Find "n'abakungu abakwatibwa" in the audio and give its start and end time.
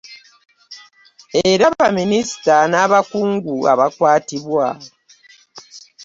2.71-4.67